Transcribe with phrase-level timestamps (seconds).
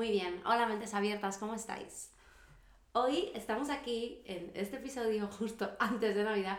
[0.00, 2.10] Muy bien, hola mentes abiertas, ¿cómo estáis?
[2.94, 6.58] Hoy estamos aquí en este episodio justo antes de Navidad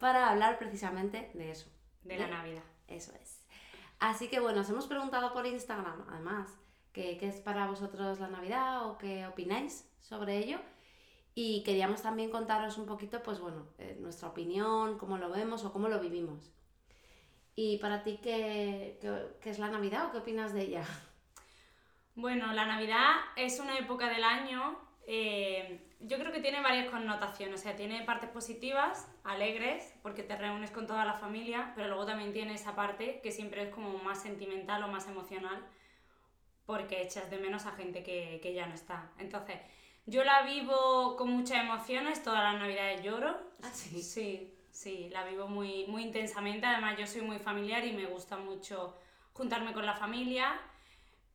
[0.00, 1.70] para hablar precisamente de eso.
[2.02, 2.64] De la Navidad.
[2.88, 3.44] Eso es.
[4.00, 6.48] Así que bueno, os hemos preguntado por Instagram, además,
[6.92, 10.58] qué es para vosotros la Navidad o qué opináis sobre ello.
[11.36, 15.72] Y queríamos también contaros un poquito, pues bueno, eh, nuestra opinión, cómo lo vemos o
[15.72, 16.50] cómo lo vivimos.
[17.54, 20.84] ¿Y para ti qué, qué- qué es la Navidad o qué opinas de ella?
[22.14, 27.60] Bueno, la Navidad es una época del año, eh, yo creo que tiene varias connotaciones,
[27.60, 32.06] o sea, tiene partes positivas, alegres, porque te reúnes con toda la familia, pero luego
[32.06, 35.62] también tiene esa parte que siempre es como más sentimental o más emocional,
[36.64, 39.10] porque echas de menos a gente que, que ya no está.
[39.18, 39.58] Entonces,
[40.06, 43.36] yo la vivo con muchas emociones, todas las navidades lloro.
[43.62, 44.02] ¿Ah, sí?
[44.02, 48.36] Sí, sí, la vivo muy, muy intensamente, además yo soy muy familiar y me gusta
[48.36, 48.96] mucho
[49.32, 50.58] juntarme con la familia.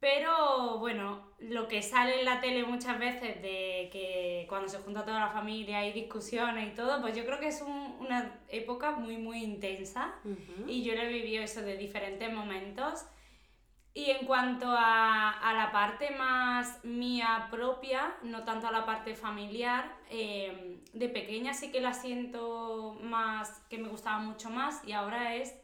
[0.05, 5.03] Pero bueno, lo que sale en la tele muchas veces de que cuando se junta
[5.03, 8.91] toda la familia hay discusiones y todo, pues yo creo que es un- una época
[8.91, 10.69] muy, muy intensa Ujú.
[10.69, 13.03] y yo lo he vivido eso de diferentes momentos.
[13.95, 19.15] Y en cuanto a, a la parte más mía propia, no tanto a la parte
[19.15, 24.91] familiar, eh, de pequeña sí que la siento más, que me gustaba mucho más y
[24.91, 25.55] ahora es,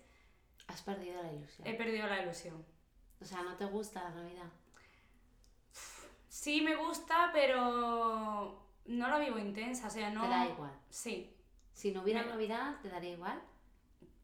[0.66, 1.68] Has perdido la ilusión.
[1.68, 2.71] he perdido la ilusión.
[3.22, 4.50] O sea, ¿no te gusta la Navidad?
[6.28, 10.22] Sí me gusta, pero no la vivo intensa, o sea, no...
[10.24, 10.72] Te da igual.
[10.90, 11.36] Sí,
[11.74, 13.42] Si no hubiera Me- Navidad, ¿te daría igual?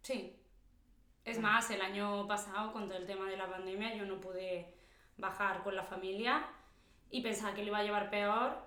[0.01, 0.33] sí.
[1.25, 1.41] Es Ah.
[1.41, 4.73] más, el año pasado, con todo el tema de la pandemia, yo no pude
[5.17, 6.47] bajar con la familia
[7.11, 8.57] y pensaba que lo iba a llevar peor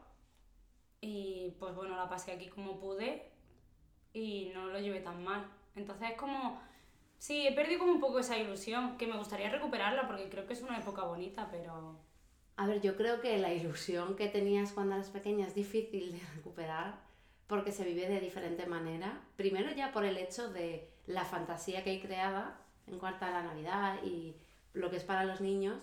[1.01, 3.31] y pues bueno, la pasé aquí como pude
[4.13, 5.47] y no lo llevé tan mal.
[5.75, 6.61] Entonces es como...
[7.21, 10.55] Sí, he perdido como un poco esa ilusión, que me gustaría recuperarla porque creo que
[10.55, 12.01] es una época bonita, pero...
[12.57, 16.21] A ver, yo creo que la ilusión que tenías cuando eras pequeña es difícil de
[16.35, 16.99] recuperar
[17.47, 19.21] porque se vive de diferente manera.
[19.37, 23.43] Primero ya por el hecho de la fantasía que hay creada en cuanto a la
[23.43, 24.35] Navidad y
[24.73, 25.79] lo que es para los niños,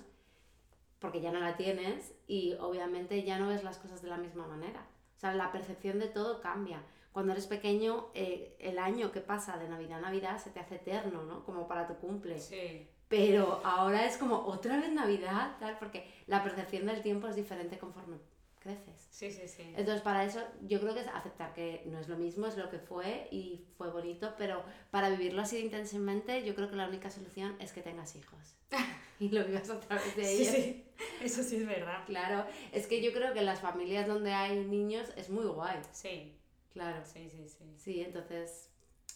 [0.97, 4.47] porque ya no la tienes y obviamente ya no ves las cosas de la misma
[4.47, 4.87] manera.
[5.17, 6.81] O sea, la percepción de todo cambia.
[7.17, 10.75] Cuando eres pequeño, eh, el año que pasa de Navidad a Navidad se te hace
[10.75, 11.43] eterno, ¿no?
[11.45, 12.37] Como para tu cumple.
[12.39, 12.87] Sí.
[13.07, 17.79] Pero ahora es como otra vez Navidad, tal, porque la percepción del tiempo es diferente
[17.79, 18.17] conforme
[18.59, 19.07] creces.
[19.09, 19.63] Sí, sí, sí.
[19.75, 22.69] Entonces, para eso yo creo que es aceptar que no es lo mismo, es lo
[22.69, 24.61] que fue y fue bonito, pero
[24.91, 28.57] para vivirlo así intensamente, yo creo que la única solución es que tengas hijos
[29.19, 30.53] y lo vivas a través de Sí, ellos.
[30.53, 30.83] sí.
[31.23, 32.03] Eso sí es verdad.
[32.05, 35.79] Claro, es que yo creo que en las familias donde hay niños es muy guay,
[35.91, 36.35] Sí,
[36.77, 37.05] claro.
[37.05, 37.75] sí, sí, sí.
[37.77, 38.71] Sí, entonces,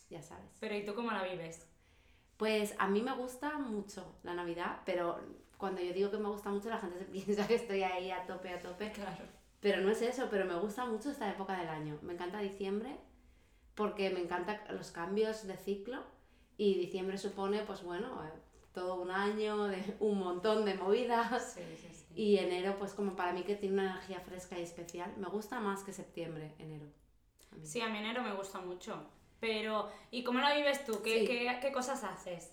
[0.10, 0.52] ya sabes.
[0.60, 1.68] Pero ¿y tú cómo la vives?
[2.38, 5.20] Pues a mí me gusta mucho la Navidad, pero
[5.58, 8.26] cuando yo digo que me gusta mucho, la gente se piensa que estoy ahí a
[8.26, 8.92] tope, a tope.
[8.92, 9.26] Claro.
[9.60, 12.00] Pero no es eso, pero me gusta mucho esta época del año.
[12.02, 12.98] Me encanta diciembre
[13.76, 16.04] porque me encantan los cambios de ciclo
[16.58, 18.40] y diciembre supone, pues bueno, eh,
[18.74, 21.54] todo un año de un montón de movidas.
[21.54, 22.06] Sí, sí, sí.
[22.16, 25.60] Y enero, pues como para mí que tiene una energía fresca y especial, me gusta
[25.60, 26.88] más que septiembre, enero.
[27.52, 27.66] A mí.
[27.66, 29.04] Sí, a mí enero me gusta mucho.
[29.40, 31.02] Pero, ¿y cómo la vives tú?
[31.02, 31.26] ¿Qué, Sí.
[31.26, 32.52] qué, qué cosas haces?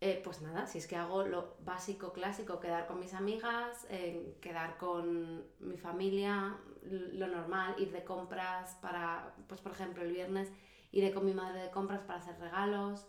[0.00, 4.36] Eh, pues nada, si es que hago lo básico, clásico, quedar con mis amigas, eh,
[4.40, 10.50] quedar con mi familia, lo normal, ir de compras para, pues por ejemplo el viernes
[10.92, 13.06] iré con mi madre de compras para hacer regalos.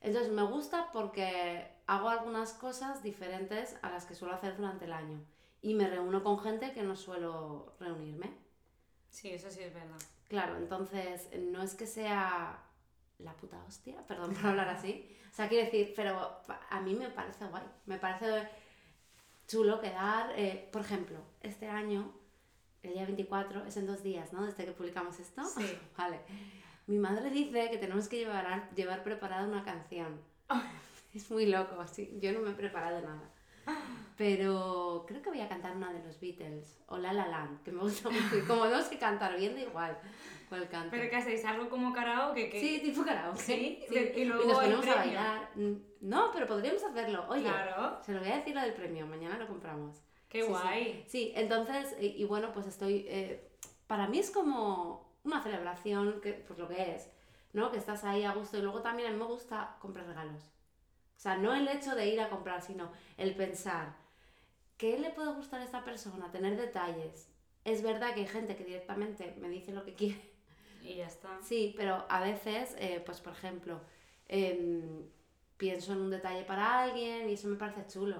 [0.00, 4.92] Entonces me gusta porque hago algunas cosas diferentes a las que suelo hacer durante el
[4.92, 5.20] año
[5.60, 8.32] y me reúno con gente que no suelo reunirme.
[9.10, 9.98] Sí, eso sí es verdad.
[10.32, 12.58] Claro, entonces no es que sea
[13.18, 15.14] la puta hostia, perdón por hablar así.
[15.30, 16.40] O sea, quiero decir, pero
[16.70, 17.64] a mí me parece guay.
[17.84, 18.48] Me parece
[19.46, 20.32] chulo quedar.
[20.38, 22.14] eh, por ejemplo, este año,
[22.82, 24.46] el día 24, es en dos días, ¿no?
[24.46, 25.44] Desde que publicamos esto.
[25.44, 25.78] Sí.
[25.98, 26.20] Vale.
[26.86, 30.18] Mi madre dice que tenemos que llevar, llevar preparada una canción.
[31.12, 32.18] Es muy loco, sí.
[32.22, 33.30] Yo no me he preparado nada.
[34.16, 37.72] Pero creo que voy a cantar una de los Beatles, o La La Land, que
[37.72, 38.36] me gusta mucho.
[38.36, 39.98] Y como no sé cantar bien, da igual
[40.48, 40.90] cuál canto.
[40.90, 41.44] ¿Pero qué hacéis?
[41.44, 42.50] ¿Algo como karaoke?
[42.50, 42.60] Que...
[42.60, 43.38] Sí, tipo karaoke.
[43.40, 43.82] ¿Sí?
[43.88, 44.12] sí.
[44.16, 45.50] Y luego nos el ponemos a bailar.
[45.54, 45.72] Mm,
[46.02, 47.24] No, pero podríamos hacerlo.
[47.28, 47.98] Oye, Claro.
[48.04, 50.02] se lo voy a decir lo del premio, mañana lo compramos.
[50.28, 50.52] Qué Sí, sí.
[50.52, 51.04] guay.
[51.08, 53.06] Sí, entonces, y, y bueno, pues estoy.
[53.08, 53.48] eh,
[53.86, 57.10] para mí es como una celebración, que, pues lo que es,
[57.54, 57.70] ¿no?
[57.70, 58.58] Que estás ahí a gusto.
[58.58, 60.42] Y luego también a mí me gusta comprar regalos.
[61.22, 63.94] O sea, no el hecho de ir a comprar, sino el pensar,
[64.76, 66.32] ¿qué le puede gustar a esta persona?
[66.32, 67.28] Tener detalles.
[67.64, 70.20] Es verdad que hay gente que directamente me dice lo que quiere.
[70.82, 71.28] Y ya está.
[71.40, 73.80] Sí, pero a veces, eh, pues por ejemplo,
[74.26, 75.08] em,
[75.58, 78.16] pienso en un detalle para alguien y eso me parece chulo.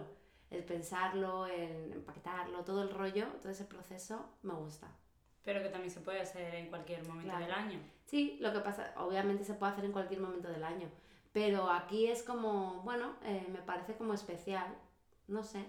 [0.49, 4.87] El pensarlo, el empaquetarlo, todo el rollo, todo ese proceso me gusta.
[5.43, 7.47] Pero que también se puede hacer en cualquier momento Claro.
[7.47, 7.81] del año.
[8.07, 10.89] Sí, lo que pasa, obviamente se puede hacer en cualquier momento del año,
[11.33, 14.77] pero aquí es como, bueno, eh, me parece como especial,
[15.29, 15.65] no sé.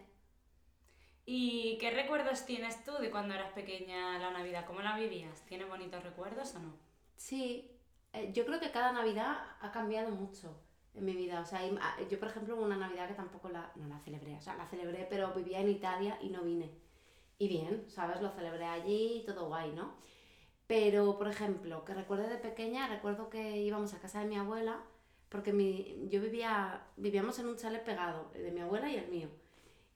[1.25, 4.65] ¿Y qué recuerdos tienes tú de cuando eras pequeña la Navidad?
[4.65, 5.45] ¿Cómo la vivías?
[5.45, 6.73] ¿Tienes bonitos recuerdos o no?
[7.15, 7.71] Sí,
[8.11, 10.53] eh, yo creo que cada Navidad ha cambiado mucho
[10.93, 11.39] en mi vida.
[11.39, 14.41] O sea, ah, yo por ejemplo una Navidad que tampoco la, no la celebré, o
[14.41, 16.71] sea, la celebré, pero vivía en Italia y no vine.
[17.37, 18.21] Y bien, ¿sabes?
[18.21, 19.95] Lo celebré allí y todo guay, ¿no?
[20.67, 24.81] Pero, por ejemplo, que recuerdo de pequeña, recuerdo que íbamos a casa de mi abuela,
[25.33, 29.29] porque mi, yo vivía, vivíamos en un chalet pegado, de mi abuela y el mío.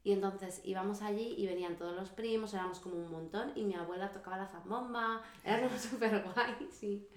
[0.04, 3.76] Y entonces íbamos allí y venían todos los primos, éramos como un montón, y mi
[3.76, 7.08] abuela tocaba la zambomba, como súper guay, sí.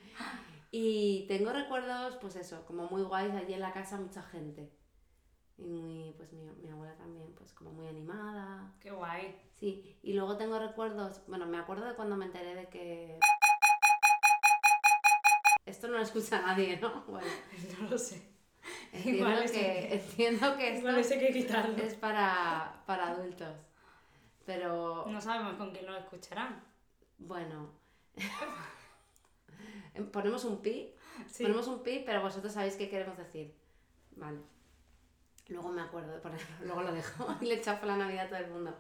[0.71, 4.71] Y tengo recuerdos, pues eso, como muy guays allí en la casa, mucha gente.
[5.57, 8.75] Y muy, pues mi, mi abuela también, pues como muy animada.
[8.81, 9.35] Qué guay.
[9.55, 13.19] Sí, y luego tengo recuerdos, bueno, me acuerdo de cuando me enteré de que...
[15.71, 17.05] Esto no lo escucha nadie, ¿no?
[17.09, 17.27] Bueno,
[17.81, 18.23] No lo sé.
[18.93, 21.77] entiendo Igual que, que- entiendo que esto Igual ese hay que quitarlo.
[21.83, 23.57] es para, para adultos.
[24.45, 26.63] Pero No sabemos con quién lo escucharán.
[27.19, 27.71] bueno,
[30.13, 30.93] ponemos un pi,
[31.29, 31.43] Sí.
[31.45, 33.55] ponemos un pi, pero vosotros sabéis qué queremos decir.
[34.17, 34.39] Vale.
[35.49, 38.39] Luego me acuerdo de ponerlo, luego lo dejo y le chafo la Navidad a todo
[38.39, 38.77] el mundo.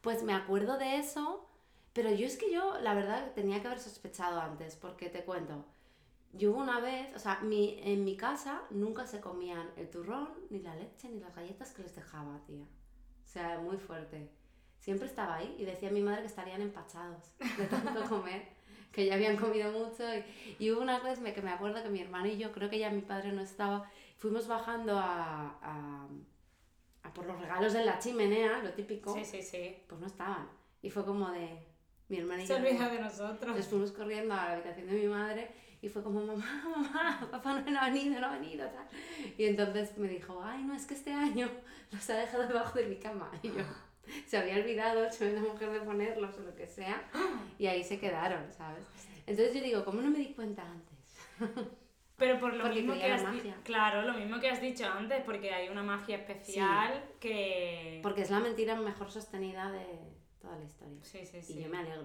[0.00, 1.48] Pues me acuerdo de eso,
[1.92, 5.64] pero yo es que yo, la verdad, tenía que haber sospechado antes, porque te cuento.
[6.36, 10.28] Yo hubo una vez, o sea, mi, en mi casa nunca se comían el turrón,
[10.50, 12.64] ni la leche, ni las galletas que les dejaba, tía.
[12.64, 14.30] O sea, muy fuerte.
[14.78, 18.46] Siempre estaba ahí y decía mi madre que estarían empachados de tanto comer,
[18.92, 20.04] que ya habían comido mucho.
[20.14, 22.68] Y, y hubo una vez me- que me acuerdo que mi hermano y yo, creo
[22.70, 26.06] que ya mi padre no estaba, fuimos bajando a, a,
[27.02, 29.76] a por los regalos en la chimenea, lo típico, Sí, sí, sí.
[29.88, 30.48] pues no estaban.
[30.82, 31.58] Y fue como de
[32.08, 32.58] mi hermana y Se yo.
[32.60, 33.56] olvida de nosotros.
[33.56, 35.50] Nos fuimos corriendo a la habitación de mi madre
[35.82, 38.86] y fue como, mamá, mamá, papá no ha venido, no ha venido, tal.
[39.36, 41.48] Y entonces me dijo, ay, no, es que este año
[41.92, 43.30] los ha dejado debajo de mi cama.
[43.42, 43.64] Y yo,
[44.26, 47.02] se había olvidado, soy una mujer de ponerlos o lo que sea,
[47.58, 48.86] y ahí se quedaron, ¿sabes?
[49.26, 51.66] Entonces yo digo, ¿cómo no me di cuenta antes?
[52.16, 53.56] Pero por lo Porque mismo que has magia.
[53.62, 58.00] Claro, lo mismo que has dicho antes, porque hay una magia especial que.
[58.02, 59.84] Porque es la mentira mejor sostenida de
[60.40, 60.98] toda la historia.
[61.02, 61.62] Sí, sí, Y sí.
[61.62, 62.04] yo me alegro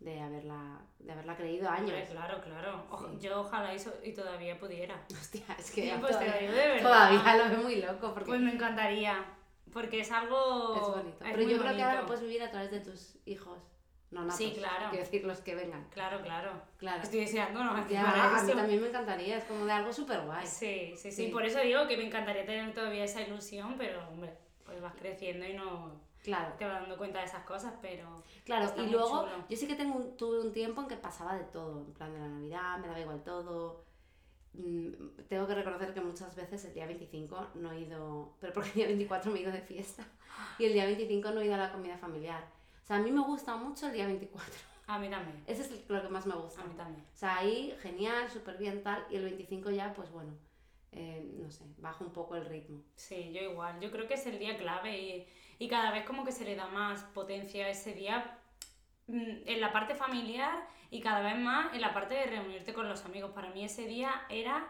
[0.00, 1.92] de haberla, de haberla creído años.
[2.10, 2.84] claro, claro.
[2.90, 3.18] Ojo, Sí.
[3.20, 4.94] Yo ojalá y, so- y todavía pudiera.
[5.12, 8.12] Hostia, es que Sí, pues te lo todavía, digo de todavía lo veo muy loco
[8.14, 9.24] porque Pues me encantaría.
[9.72, 10.74] Porque es algo.
[10.76, 11.24] es bonito.
[11.24, 12.06] es Pero yo creo que ahora lo bonito.
[12.06, 13.58] puedes vivir a través de tus hijos.
[14.10, 14.88] No natos, Sí, claro.
[14.90, 15.84] Quiero decir, los que vengan.
[15.90, 16.52] Claro, claro.
[16.76, 17.02] Claro.
[17.02, 17.88] Estoy deseando, ¿no?
[17.88, 18.02] Ya,
[18.36, 18.56] a mí eso.
[18.56, 20.46] también me encantaría, es como de algo súper guay.
[20.46, 21.26] Sí, sí, sí, Sí.
[21.32, 24.32] Por eso digo que me encantaría tener todavía esa ilusión, pero, hombre,
[24.64, 28.22] pues vas creciendo y no Claro, te vas dando cuenta de esas cosas, pero.
[28.44, 28.70] claro.
[28.76, 29.44] Y luego, chulo.
[29.48, 31.80] yo sí que tengo un- tuve un tiempo en que pasaba de todo.
[31.86, 33.84] En plan de la Navidad, me daba igual todo.
[34.54, 34.92] Mm,
[35.28, 38.74] Tengo que reconocer que muchas veces el día 25 no he ido, pero porque el
[38.76, 40.02] día 24 me he ido de fiesta
[40.58, 42.42] y el día 25 no he ido a la comida familiar.
[42.82, 44.52] O sea, a mí me gusta mucho el día 24.
[44.88, 45.42] A mí también.
[45.46, 46.62] Ese es lo que más me gusta.
[46.62, 47.04] A mí también.
[47.12, 49.04] O sea, ahí genial, súper bien tal.
[49.10, 50.32] Y el 25 ya, pues bueno,
[50.96, 52.82] eh, no sé, bajo un poco el ritmo.
[52.96, 53.78] Sí, yo igual.
[53.80, 55.26] Yo creo que es el día clave y,
[55.58, 58.38] y cada vez como que se le da más potencia a ese día
[59.06, 62.88] mm, en la parte familiar y cada vez más en la parte de reunirte con
[62.88, 63.30] los amigos.
[63.32, 64.68] Para mí ese día era...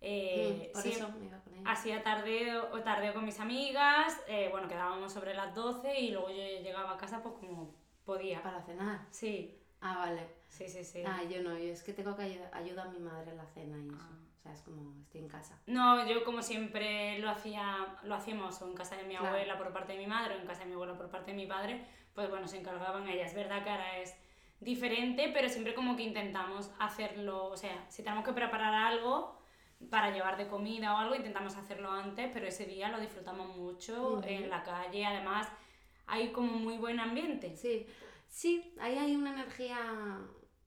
[0.00, 1.70] eh, Mm, por siem- eso me iba con ella.
[1.72, 6.28] Hacía tardeo, o tardeo con mis amigas, eh, bueno, quedábamos sobre las 12 y luego
[6.30, 8.42] yo llegaba a casa pues como podía.
[8.42, 9.00] Para cenar.
[9.10, 10.26] Sí, Ah, vale.
[10.48, 11.02] sí, sí, sí.
[11.06, 13.46] Ah, yo no, yo es que tengo que ayudar, ayuda a mi madre en la
[13.46, 13.98] cena y eso.
[14.00, 14.18] Ah.
[14.46, 15.60] Sea, es como estoy en casa.
[15.66, 19.28] No, yo como siempre lo hacía, lo hacíamos o en casa de mi Claro.
[19.28, 21.36] abuela por parte de mi madre o en casa de mi abuela por parte de
[21.36, 21.84] mi padre,
[22.14, 23.30] pues bueno, se encargaban ellas.
[23.30, 24.14] Es verdad que ahora es
[24.60, 29.36] diferente, pero siempre como que intentamos hacerlo, o sea, si tenemos que preparar algo,
[29.90, 34.22] para llevar de comida o algo, intentamos hacerlo antes, pero ese día lo disfrutamos mucho
[34.24, 35.48] en la calle, además
[36.06, 37.56] hay como muy buen ambiente.
[37.56, 37.86] Sí,
[38.28, 40.20] sí, ahí hay una energía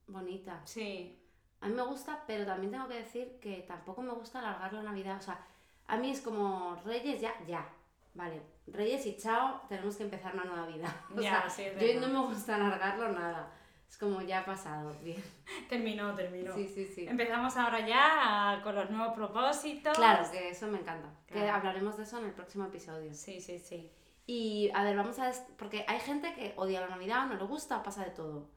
[0.06, 0.60] bonita.
[0.64, 1.19] Sí.
[1.60, 4.82] A mí me gusta, pero también tengo que decir que tampoco me gusta alargar la
[4.82, 5.18] Navidad.
[5.18, 5.38] O sea,
[5.86, 7.66] a mí es como Reyes ya, ya.
[8.14, 10.88] Vale, Reyes y chao, tenemos que empezar una nueva vida.
[11.16, 13.52] O Ya, sea, sí, yo no me gusta alargarlo nada.
[13.88, 15.22] Es como ya ha pasado, bien.
[15.68, 16.54] Terminó, terminó.
[16.54, 17.06] Sí, sí, sí.
[17.08, 19.96] Empezamos ahora ya con los nuevos propósitos.
[19.96, 21.08] Claro, que eso me encanta.
[21.26, 21.54] Que Claro.
[21.54, 23.12] hablaremos de eso en el próximo episodio.
[23.14, 23.90] Sí, sí, sí.
[24.26, 25.32] Y a ver, vamos a...
[25.58, 28.48] Porque hay gente que odia la Navidad, no le gusta, pasa de todo.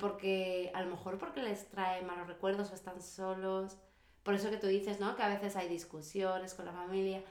[0.00, 3.76] Porque a lo mejor porque les trae malos recuerdos o están solos.
[4.22, 5.14] Por eso que tú dices, ¿no?
[5.16, 7.22] Que a veces hay discusiones con la familia.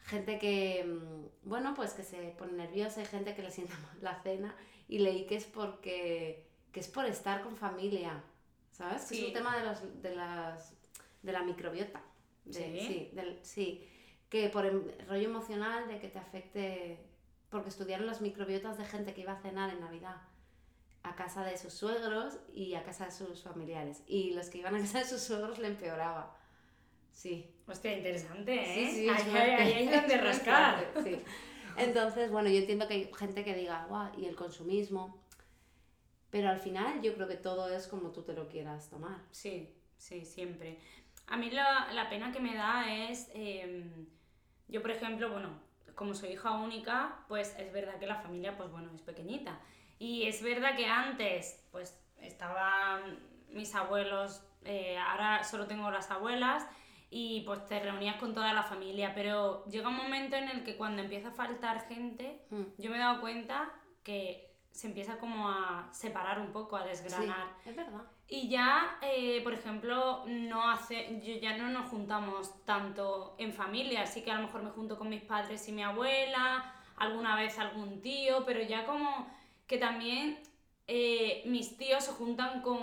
[0.00, 3.98] Gente que, mm, bueno, pues que se pone nerviosa, hay gente que le sienta mal
[4.00, 4.54] la cena.
[4.88, 6.46] Y leí que es porque...
[6.72, 8.22] que es por estar con familia,
[8.72, 9.04] ¿sabes?
[9.06, 9.26] Que es Sí.
[9.26, 10.74] un tema de, los, de, las,
[11.22, 12.00] de la microbiota.
[12.44, 12.80] De- Sí.
[12.86, 13.88] sí, del, sí.
[14.30, 17.06] Que por el rollo emocional de que te afecte...
[17.50, 20.16] Porque estudiaron las microbiotas de gente que iba a cenar en Navidad
[21.02, 24.02] a casa de sus suegros y a casa de sus familiares.
[24.06, 26.36] Y los que iban a casa de sus suegros le empeoraba.
[27.12, 27.50] Sí.
[27.66, 28.90] Hostia, interesante, ¿eh?
[28.90, 30.92] Sí, sí, ahí, ahí- ahí hay donde rascar.
[31.02, 31.20] sí.
[31.76, 35.20] Entonces, bueno, yo entiendo que hay gente que diga, guau, y el consumismo.
[36.30, 39.18] Pero al final yo creo que todo es como tú te lo quieras tomar.
[39.30, 40.78] Sí, sí, siempre.
[41.26, 44.06] A mí la, la pena que me da es, em,
[44.68, 45.60] yo por ejemplo, bueno,
[45.94, 49.60] como soy hija única, pues es verdad que la familia, pues bueno, es pequeñita.
[50.00, 53.18] Y es verdad que antes, pues estaban
[53.50, 56.66] mis abuelos, eh, ahora solo tengo las abuelas
[57.10, 60.76] y pues te reunías con toda la familia, pero llega un momento en el que
[60.78, 62.62] cuando empieza a faltar gente, Mm.
[62.78, 63.70] yo me he dado cuenta
[64.02, 67.48] que se empieza como a separar un poco, a Sí, desgranar.
[67.66, 68.02] es verdad.
[68.28, 74.02] Y ya, eh, por ejemplo, no hace, yo ya no nos juntamos tanto en familia,
[74.02, 77.58] así que a lo mejor me junto con mis padres y mi abuela, alguna vez
[77.58, 79.26] algún tío, pero ya como
[79.70, 80.36] que también
[80.88, 82.78] eh, mis tíos se juntan con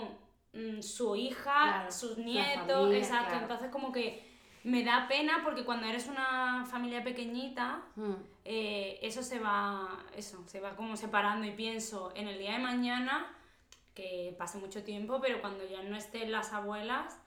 [0.54, 3.42] mm, su hija, Claro, sus nietos, familia, exacto, claro.
[3.42, 4.26] entonces como que
[4.64, 8.14] me da pena porque cuando eres una familia pequeñita, Mm.
[8.46, 12.58] eh, eso se va, eso, se va como separando y pienso en el día de
[12.60, 13.26] mañana
[13.94, 17.20] que pase mucho tiempo, pero cuando ya no estén las abuelas,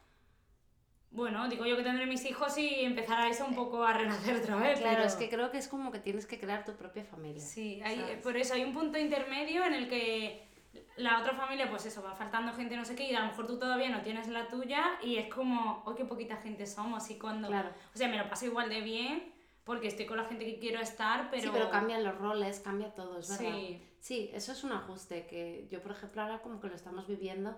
[1.11, 4.55] bueno, digo yo que tendré mis hijos y empezará eso un poco a renacer otra
[4.55, 4.79] vez.
[4.79, 7.41] Claro, pero- es que creo que es como que tienes que crear tu propia familia.
[7.41, 8.21] Sí, hay, ¿sabes?
[8.21, 10.47] por eso hay un punto intermedio en el que
[10.95, 13.45] la otra familia, pues eso, va faltando gente, no sé qué, y a lo mejor
[13.45, 17.09] tú todavía no tienes la tuya y es como, oh, qué poquita gente somos.
[17.09, 17.49] Y cuando.
[17.49, 17.69] Claro.
[17.93, 19.33] O sea, me lo paso igual de bien
[19.65, 21.43] porque estoy con la gente que quiero estar, pero.
[21.43, 23.53] Sí, pero cambian los roles, cambia todo, es verdad.
[23.57, 23.81] Sí.
[23.99, 27.55] Sí, eso es un ajuste que yo, por ejemplo, ahora como que lo estamos viviendo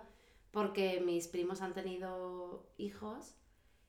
[0.52, 3.36] porque mis primos han tenido hijos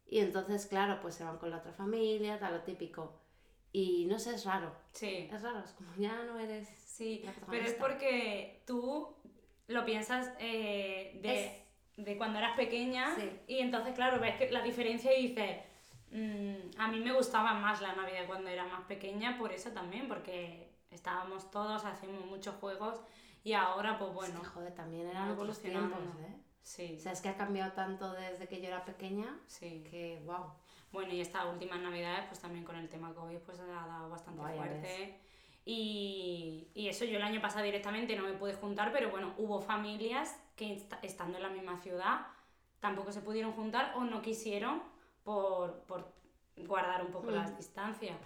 [0.06, 3.20] y entonces, claro, pues se van con la otra familia, tal, lo típico.
[3.72, 4.72] Y no sé, es raro.
[4.92, 5.28] Sí.
[5.32, 6.68] Es raro, es como ya no eres...
[6.68, 9.16] Sí, pero es porque tú
[9.66, 13.30] lo piensas eh, de, de cuando eras pequeña Sí.
[13.48, 15.58] y entonces, claro, ves que la diferencia y dices,
[16.12, 20.06] "Mm, a mí me gustaba más la Navidad cuando era más pequeña, por eso también,
[20.06, 23.00] porque estábamos todos, hacíamos muchos juegos
[23.42, 26.36] y ahora, pues bueno, Es que, joder, también eran otros tiempos, ¿eh?
[26.64, 29.84] Sí, O sea, es que ha cambiado tanto desde que yo era pequeña sí.
[29.88, 30.52] que, wow.
[30.90, 34.42] Bueno, y estas últimas navidades, pues también con el tema COVID, pues ha dado bastante
[34.42, 35.20] Vaya fuerte.
[35.64, 39.60] Y, y eso yo el año pasado directamente no me pude juntar, pero bueno, hubo
[39.60, 42.26] familias que est- estando en la misma ciudad
[42.80, 44.82] tampoco se pudieron juntar o no quisieron
[45.22, 46.12] por, por
[46.56, 47.34] guardar un poco Mm.
[47.34, 48.16] las distancias.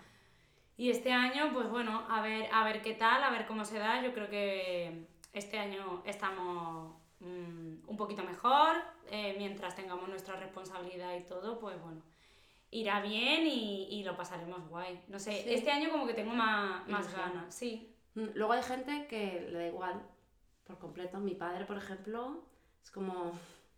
[0.77, 3.79] Y este año, pues bueno, a ver, a ver qué tal, a ver cómo se
[3.79, 4.03] da.
[4.03, 8.77] Yo creo que este año estamos un poquito mejor,
[9.11, 12.03] eh, mientras tengamos nuestra responsabilidad y todo, pues bueno,
[12.71, 15.03] irá bien y, y lo pasaremos guay.
[15.09, 15.55] No sé, Sí.
[15.55, 17.95] este año como que tengo más, más ganas, sí.
[18.15, 20.03] Mm, Luego hay gente que le da igual
[20.65, 21.19] por completo.
[21.19, 22.45] Mi padre, por ejemplo,
[22.83, 23.33] es como...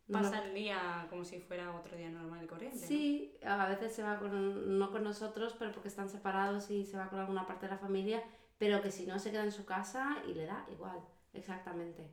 [0.08, 2.80] no Pasa el día como si fuera otro día normal y corriente.
[2.80, 2.86] ¿no?
[2.86, 6.96] Sí, a veces se va con, no con nosotros, pero porque están separados y se
[6.98, 8.22] va con alguna parte de la familia,
[8.58, 10.98] pero que si no se queda en su casa y le da igual,
[11.32, 12.10] exactamente.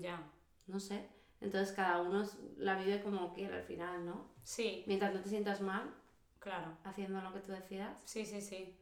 [0.00, 0.22] Ya,
[0.66, 1.06] No sé.
[1.40, 4.28] Entonces cada uno es- la vive como quiere al final, ¿no?
[4.42, 5.90] sí, Mientras no te sientas mal
[6.38, 6.76] claro.
[6.84, 8.00] haciendo lo que tú decidas.
[8.04, 8.76] Sí, sí, sí.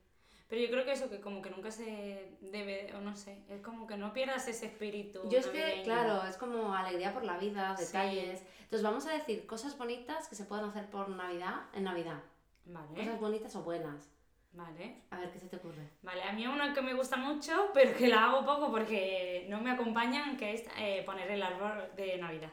[0.48, 3.62] Pero yo creo que eso, que como que nunca se debe, o no sé, es
[3.62, 5.20] como que no pierdas ese espíritu.
[5.30, 7.86] Yo es que, claro, es como alegría por la vida, Sí.
[7.86, 8.42] detalles.
[8.64, 12.22] Entonces vamos a decir cosas bonitas que se pueden hacer por Navidad en Navidad.
[12.66, 14.11] Vale, Cosas bonitas o buenas.
[14.52, 15.02] Vale.
[15.10, 15.88] A ver qué se te ocurre.
[16.02, 19.60] Vale, a mí una que me gusta mucho, pero que la hago poco porque no
[19.60, 22.50] me acompañan, que es eh, poner el árbol de Navidad.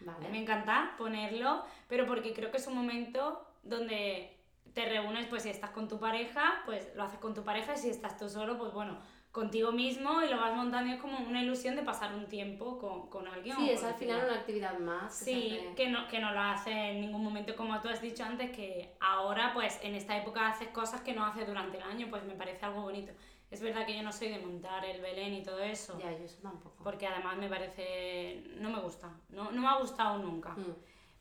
[0.00, 0.38] Mí me Vale.
[0.38, 4.36] encanta ponerlo, pero porque creo que es un momento donde
[4.74, 7.78] te reúnes, pues si estás con tu pareja, pues lo haces con tu pareja y
[7.78, 8.98] si estás tú solo, pues bueno,
[9.36, 12.78] contigo mismo y lo vas montando y es como una ilusión de pasar un tiempo
[12.78, 13.54] con, con alguien.
[13.54, 15.14] Sí, es al final una actividad más.
[15.14, 18.50] Sí, que, no, que no lo hace en ningún momento, como tú has dicho antes,
[18.50, 22.24] que ahora pues en esta época haces cosas que no haces durante el año, pues
[22.24, 23.12] me parece algo bonito.
[23.50, 25.98] Es verdad que yo no soy de montar el Belén y todo eso.
[25.98, 26.82] Ya, yo eso tampoco.
[26.82, 28.42] Porque además me parece...
[28.58, 30.50] no me gusta, no, no me ha gustado nunca.
[30.52, 30.74] Mm.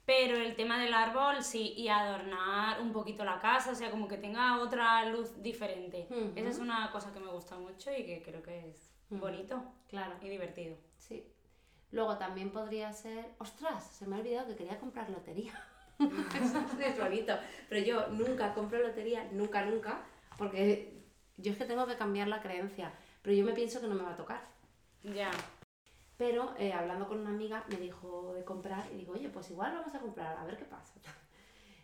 [0.06, 4.08] Pero el tema del árbol, sí, y adornar un poquito la casa, o sea, como
[4.08, 6.08] que tenga otra luz diferente.
[6.36, 10.14] Esa es una cosa que me gusta mucho y que creo que es bonito claro.
[10.22, 10.78] y divertido.
[10.98, 11.26] Sí.
[11.92, 15.54] Luego también podría ser, ostras, se me ha olvidado que quería comprar lotería.
[16.80, 17.34] es bonito,
[17.70, 20.02] pero yo nunca compro lotería, nunca, nunca,
[20.38, 21.02] porque
[21.38, 24.04] yo es que tengo que cambiar la creencia, pero yo me pienso que no me
[24.04, 24.42] va a tocar.
[25.04, 25.32] Ya.
[26.18, 29.74] Pero eh, hablando con una amiga me dijo de comprar y digo, oye, pues igual
[29.74, 30.94] vamos a comprar, a ver qué pasa.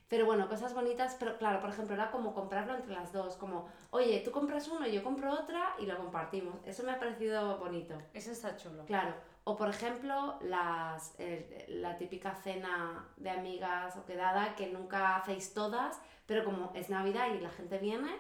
[0.08, 3.70] Pero bueno, cosas bonitas, pero claro, por ejemplo, era como comprarlo entre las dos, como,
[3.92, 6.56] oye, tú compras uno, yo compro otra y lo compartimos.
[6.66, 7.98] Eso me ha parecido bonito.
[8.14, 8.84] Eso está chulo.
[8.84, 9.14] Claro.
[9.46, 11.16] O por ejemplo, las,
[11.70, 17.34] la típica cena de amigas o quedada que nunca hacéis todas, pero como es Navidad
[17.34, 18.12] y la gente viene,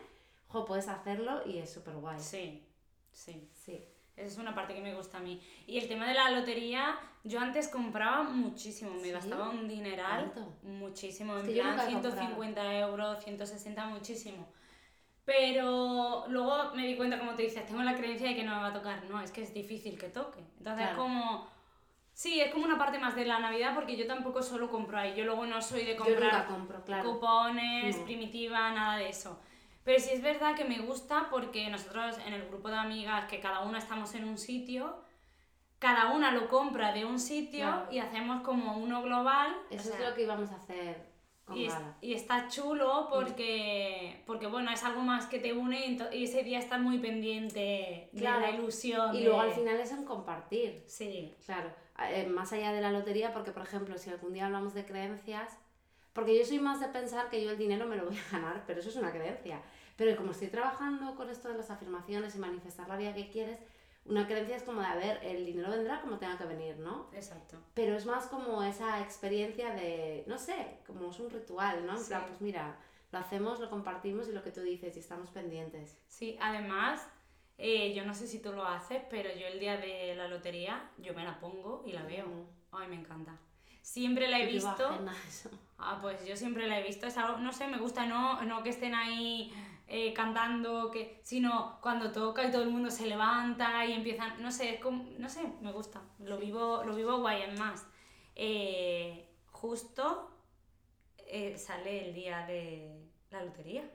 [0.47, 2.21] jo, puedes hacerlo y es súper guay.
[2.21, 2.65] Sí,
[3.11, 3.49] sí.
[3.53, 3.90] Sí.
[4.21, 5.41] Esa es una parte que me gusta a mí.
[5.65, 10.31] Y el tema de la lotería, yo antes compraba muchísimo, me gastaba un dineral.
[10.63, 14.47] Muchísimo, en plan 150 euros, 160, muchísimo.
[15.25, 18.61] Pero luego me di cuenta, como te dices, tengo la creencia de que no me
[18.61, 19.03] va a tocar.
[19.05, 20.39] No, es que es difícil que toque.
[20.57, 21.49] Entonces es como...
[22.13, 25.15] Sí, es como una parte más de la Navidad porque yo tampoco solo compro ahí.
[25.15, 27.13] Yo luego no soy de comprar compro, claro.
[27.13, 29.39] cupones, primitiva, nada de eso.
[29.83, 33.39] Pero sí es verdad que me gusta porque nosotros en el grupo de amigas, que
[33.39, 35.01] cada una estamos en un sitio,
[35.79, 39.55] cada una lo compra de un sitio y hacemos como uno global.
[39.71, 41.09] Eso es lo que íbamos a hacer.
[41.43, 41.67] Con y,
[42.01, 46.59] y, está chulo porque, porque, bueno, es algo más que te une y, ese día
[46.59, 49.15] estás muy pendiente de la ilusión.
[49.15, 50.83] Y luego al final es en compartir.
[50.85, 51.33] Sí.
[51.43, 51.73] Claro,
[52.09, 55.57] eh, más allá de la lotería, porque por ejemplo, si algún día hablamos de creencias,
[56.13, 58.63] porque yo soy más de pensar que yo el dinero me lo voy a ganar,
[58.67, 59.61] pero eso es una creencia.
[59.95, 63.59] Pero como estoy trabajando con esto de las afirmaciones y manifestar la vida que quieres,
[64.05, 67.09] una creencia es como de, a ver, el dinero vendrá como tenga que venir, ¿no?
[67.13, 67.57] Exacto.
[67.74, 71.97] Pero es más como esa experiencia de, no sé, como es un ritual, ¿no?
[71.97, 72.77] En plan, pues mira,
[73.11, 76.01] lo hacemos, lo compartimos y lo que tú dices y estamos pendientes.
[76.07, 77.07] Sí, además,
[77.57, 80.89] eh, yo no sé si tú lo haces, pero yo el día de la lotería,
[80.97, 82.25] yo me la pongo y la veo.
[82.71, 83.37] Ay, me encanta.
[83.81, 84.89] Siempre la he visto.
[85.77, 87.07] Ah, pues yo siempre la he visto.
[87.07, 89.51] Es algo, no sé, me gusta no, no que estén ahí
[89.87, 94.41] eh, cantando, que, sino cuando toca y todo el mundo se levanta y empiezan.
[94.41, 96.01] No sé, como, no sé, me gusta.
[96.20, 97.41] Lo, vivo, lo vivo guay.
[97.41, 97.85] Además,
[98.35, 100.31] eh, justo
[101.17, 103.89] eh, sale el día de la lotería.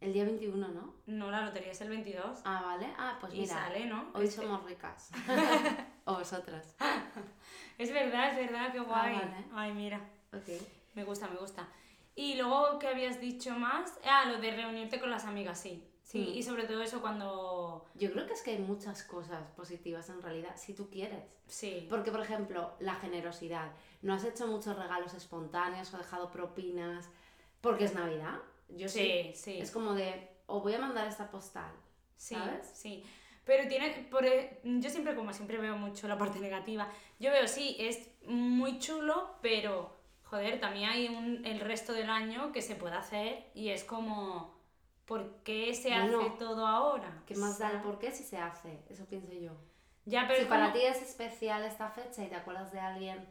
[0.00, 0.96] El día 21, ¿no?
[1.06, 2.40] No, la lotería es el 22.
[2.44, 2.92] Ah, vale.
[2.98, 4.10] Ah, pues y sale, ¿no?
[4.14, 5.10] Hoy somos ricas.
[6.04, 6.76] o vosotras.
[7.78, 9.14] Es verdad, es verdad, qué guay.
[9.14, 10.00] Ah, Ay, mira.
[10.32, 10.48] Ok.
[10.94, 11.68] Me gusta, me gusta.
[12.14, 13.98] Y luego, ¿qué habías dicho más?
[14.04, 15.86] Ah, lo de reunirte con las amigas, sí.
[16.02, 16.38] Sí, mm.
[16.38, 17.84] y sobre todo eso cuando...
[17.94, 21.24] Yo creo que es que hay muchas cosas positivas en realidad, si tú quieres.
[21.48, 21.86] Sí.
[21.90, 23.72] Porque, por ejemplo, la generosidad.
[24.02, 27.10] No has hecho muchos regalos espontáneos o dejado propinas
[27.60, 28.38] porque es Navidad.
[28.68, 29.32] Yo sí.
[29.34, 31.72] Sí, Es como de, o voy a mandar esta postal.
[32.16, 32.70] Sí, ¿sabes?
[32.72, 33.04] Sí.
[33.46, 37.46] Pero tiene, por, e, yo siempre, como siempre veo mucho la parte negativa, yo veo,
[37.46, 42.74] sí, es muy chulo, pero joder, también hay un, el resto del año que se
[42.74, 44.58] puede hacer y es como,
[45.06, 47.22] ¿por qué se hace todo ahora?
[47.24, 48.82] ¿Qué más da el por qué si se hace?
[48.90, 49.52] Eso pienso yo.
[50.06, 53.26] Ya, pero si para ti es especial esta fecha y te acuerdas de alguien,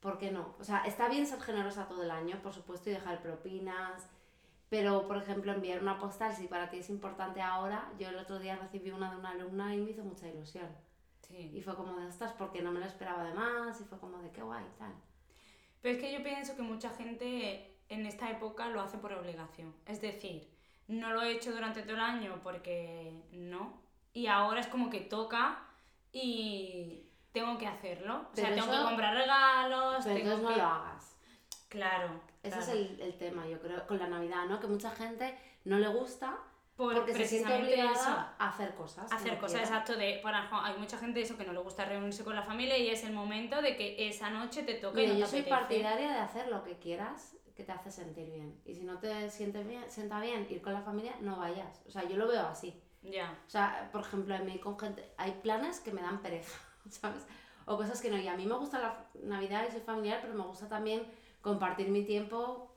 [0.00, 0.56] ¿por qué no?
[0.58, 4.08] O sea, está bien ser generosa todo el año, por supuesto, y dejar propinas,
[4.72, 8.38] pero, por ejemplo, enviar una postal, si para ti es importante ahora, yo el otro
[8.38, 10.66] día recibí una de una alumna y me hizo mucha ilusión.
[11.20, 11.50] Sí.
[11.52, 14.16] Y fue como de estas porque no me lo esperaba de más y fue como
[14.22, 14.94] de qué guay, tal.
[15.82, 19.74] Pero es que yo pienso que mucha gente en esta época lo hace por obligación.
[19.84, 20.48] Es decir,
[20.88, 23.82] no lo he hecho durante todo el año porque no.
[24.14, 25.66] Y ahora es como que toca
[26.12, 28.26] y tengo que hacerlo.
[28.32, 30.02] o sea, tengo que comprar regalos.
[30.02, 31.14] Pero entonces no lo hagas.
[31.68, 32.31] Claro.
[32.42, 34.58] Ese es el, el, tema, yo creo, con la Navidad, ¿no?
[34.58, 36.38] Que mucha gente no le gusta
[36.76, 39.10] porque se siente obligada a hacer cosas.
[39.12, 39.96] Hacer cosas, exacto.
[39.96, 42.88] De, para, hay mucha gente eso que no le gusta reunirse con la familia y
[42.88, 45.04] es el momento de que esa noche te toque.
[45.04, 48.60] y yo soy partidaria de hacer lo que quieras que te hace sentir bien.
[48.64, 51.82] Y si no te sientes bien, sienta bien ir con la familia, no vayas.
[51.86, 52.82] O sea, yo lo veo así.
[53.02, 53.38] Ya.
[53.46, 57.26] O sea, por ejemplo, en mi con gente, hay planes que me dan pereza, ¿sabes?
[57.66, 58.16] O cosas que no.
[58.16, 61.04] Y a mí me gusta la Navidad y soy familiar, pero me gusta también
[61.42, 62.74] compartir mi tiempo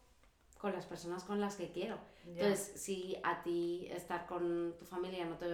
[0.57, 1.97] con las personas con las que quiero.
[2.25, 5.47] Entonces, si a ti estar con tu familia no te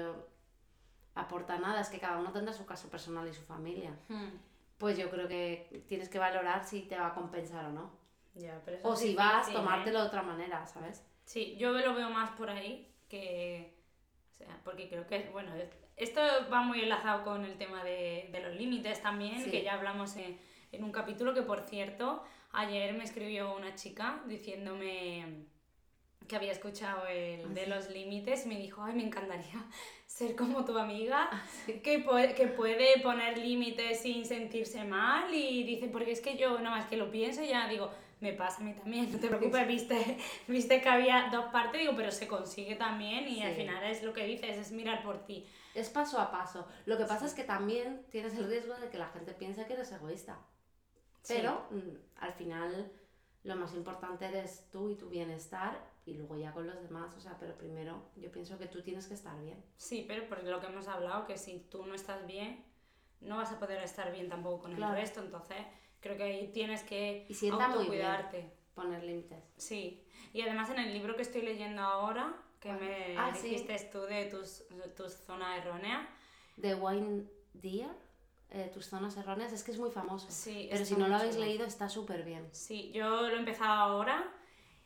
[1.15, 3.91] aporta nada, es que cada uno tendrá su caso personal y su familia.
[4.07, 4.29] Hmm.
[4.77, 7.91] Pues yo creo que tienes que valorar si te va a compensar o no.
[8.33, 9.57] Ya, pero eso O si vas, difícil, ¿eh?
[9.59, 11.05] tomártelo de otra manera, ¿sabes?
[11.25, 13.77] Sí, yo lo veo más por ahí que...
[14.31, 16.21] O sea, porque creo que, bueno, es- esto
[16.51, 19.51] va muy enlazado con el tema de, de los límites también, Sí.
[19.51, 20.39] que ya hablamos en,
[20.71, 25.45] en un capítulo que, por cierto, ayer me escribió una chica diciéndome
[26.27, 29.65] que había escuchado el de los límites y me dijo, ay, me encantaría
[30.07, 31.29] ser como tu amiga,
[31.83, 36.59] que, puede, que puede poner límites sin sentirse mal y dice, porque es que yo
[36.59, 39.67] nada más que lo pienso ya digo, me pasa a mí también, no te preocupes,
[39.67, 44.03] viste, viste que había dos partes, digo, pero se consigue también y al final es
[44.03, 45.45] lo que dices, es mirar por ti.
[45.73, 46.67] Es paso a paso.
[46.85, 49.73] Lo que pasa es que también tienes el riesgo de que la gente piense que
[49.73, 50.37] eres egoísta.
[51.21, 51.33] Sí.
[51.37, 52.91] Pero mm, al final
[53.43, 57.13] lo más importante eres tú y tu bienestar y luego ya con los demás.
[57.15, 59.63] O sea, pero primero yo pienso que tú tienes que estar bien.
[59.77, 62.63] Sí, pero por lo que hemos hablado, que si tú no estás bien,
[63.19, 64.93] no vas a poder estar bien tampoco con Claro.
[64.95, 65.57] el resto, entonces
[65.99, 68.05] creo que ahí tienes que Y sienta muy bien.
[68.05, 68.51] autocuidarte.
[68.73, 69.43] Poner límites.
[69.57, 72.79] Sí, y además en el libro que estoy leyendo ahora, que ¿Cuál?
[72.79, 73.49] me Ah, sí.
[73.49, 74.63] dijiste tú de tus,
[74.95, 76.07] tus zonas erróneas,
[76.59, 77.91] The Wine Deer,
[78.51, 80.27] eh, tus zonas erróneas, es que es muy famoso.
[80.29, 82.47] Sí, pero si no lo habéis leído está súper bien.
[82.51, 84.29] Sí, yo lo he empezado ahora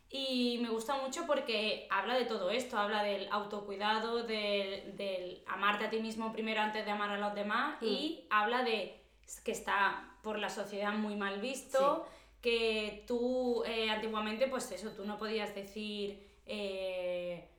[0.10, 5.86] y me gusta mucho porque habla de todo esto, habla del autocuidado, del, del amarte
[5.86, 7.86] a ti mismo primero antes de amar a los demás Mm.
[7.86, 9.02] y habla de
[9.44, 12.06] que está por la sociedad muy mal visto,
[12.42, 16.24] que tú eh, antiguamente pues eso, tú no podías decir...
[16.46, 17.50] eh,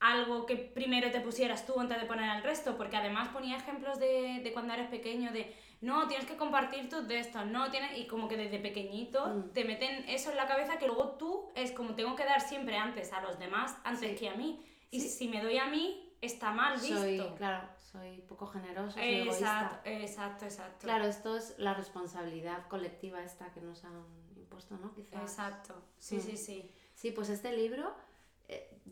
[0.00, 3.98] algo que primero te pusieras tú antes de poner al resto, porque además ponía ejemplos
[3.98, 7.96] de, de cuando eres pequeño, de no, tienes que compartir tus de estos, no, tienes,
[7.98, 9.50] y como que desde pequeñito Mm.
[9.52, 12.76] te meten eso en la cabeza que luego tú es como tengo que dar siempre
[12.76, 14.16] antes a los demás, antes Sí.
[14.16, 15.08] que a mí, y Sí.
[15.08, 16.96] si me doy a mí, está mal visto.
[16.98, 20.04] Soy, claro, soy poco generoso, soy exacto, egoísta.
[20.04, 20.78] exacto, exacto.
[20.84, 24.04] Claro, esto es la responsabilidad colectiva esta que nos han
[24.36, 24.92] impuesto, ¿no?
[24.94, 25.22] Quizás.
[25.22, 26.20] Exacto, sí, Mm.
[26.20, 26.74] sí, sí.
[26.94, 27.94] Sí, pues este libro,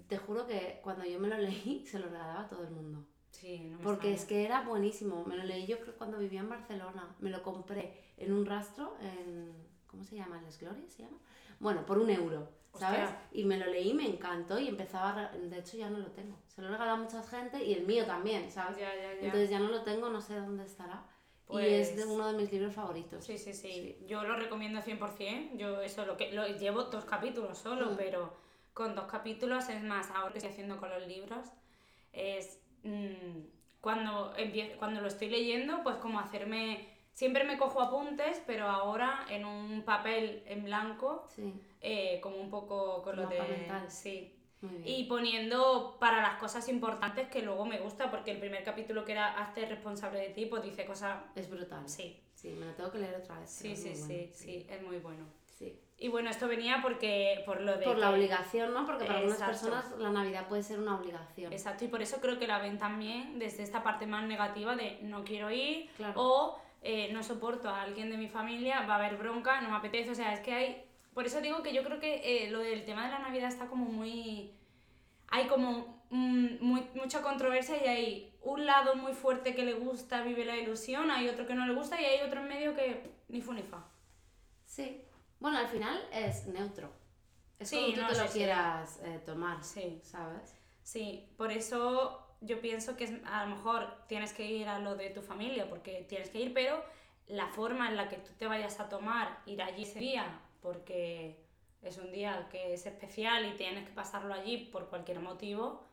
[0.09, 3.05] te juro que cuando yo me lo leí, se lo regalaba a todo el mundo.
[3.31, 5.25] Sí, no me Porque es que era buenísimo.
[5.27, 7.15] Me lo leí yo creo cuando vivía en Barcelona.
[7.21, 9.53] Me lo compré en un rastro en...
[9.87, 10.41] ¿Cómo se llama?
[10.43, 11.19] ¿Les Glorias se llama?
[11.61, 13.03] Bueno, por un euro, ¿sabes?
[13.05, 13.23] Hostia.
[13.33, 15.33] Y me lo leí, me encantó y empezaba a...
[15.37, 16.39] De hecho ya no lo tengo.
[16.49, 18.79] Se lo he regalado a mucha gente y el mío también, ¿sabes?
[18.79, 19.21] Ya, ya, ya.
[19.27, 21.05] Entonces ya no lo tengo, no sé dónde estará.
[21.49, 23.25] Y es de Pues- uno de mis libros favoritos.
[23.25, 25.57] Sí, sí, sí, Yo lo recomiendo 100%.
[25.57, 27.97] Yo eso lo que lo llevo dos capítulos solo, Mm.
[27.97, 28.35] pero
[28.77, 31.47] con dos capítulos es más, ahora que estoy haciendo con los libros,
[32.13, 33.39] es mm,
[33.81, 36.87] cuando, empie- cuando lo estoy leyendo, pues como hacerme...
[37.15, 42.51] Siempre me cojo apuntes, pero ahora en un papel en blanco, Sí, eh, como un
[42.51, 43.41] poco con lo de...
[43.41, 43.91] mental.
[43.91, 44.35] Sí,
[44.85, 49.13] y poniendo para las cosas importantes que luego me gusta, porque el primer capítulo que
[49.13, 51.23] era Hazte responsable de ti, pues dice cosas...
[51.35, 51.89] Es brutal.
[51.89, 53.49] Sí, Sí, me lo tengo que leer otra vez.
[53.49, 54.35] sí, sí, sí, bueno.
[54.35, 55.25] sí, es muy bueno.
[55.59, 55.81] Sí.
[55.99, 58.85] Y bueno, esto venía porque por lo de Por la que- obligación, ¿no?
[58.85, 59.71] Porque para algunas Exacto.
[59.71, 61.53] personas la Navidad puede ser una obligación.
[61.53, 64.99] Exacto, y por eso creo que la ven también desde esta parte más negativa de
[65.03, 66.13] no quiero ir Claro.
[66.21, 69.77] o eh, no soporto a alguien de mi familia, va a haber bronca, no me
[69.77, 70.85] apetece, o sea, es que hay...
[71.15, 73.67] Por eso digo que yo creo que eh, lo del tema de la Navidad está
[73.67, 74.53] como muy...
[75.29, 80.23] Hay como mm, muy- mucha controversia y hay un lado muy fuerte que le gusta,
[80.23, 83.11] vive la ilusión, hay otro que no le gusta y hay otro en medio que
[83.29, 83.85] ni fu ni fa.
[84.67, 85.01] Sí.
[85.41, 86.91] Bueno, al final es neutro.
[87.59, 90.01] Es Sí, como tú no, te lo quieras eh, tomar, Sí.
[90.03, 90.55] ¿sabes?
[90.83, 94.95] Sí, por eso yo pienso que es- a lo mejor tienes que ir a lo
[94.95, 96.83] de tu familia, porque tienes que ir, pero
[97.29, 101.45] la forma en la que tú te vayas a tomar, ir allí ese día, porque
[101.83, 105.85] es un día que es especial y tienes que pasarlo allí por cualquier motivo,